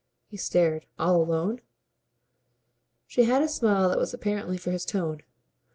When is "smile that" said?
3.47-3.99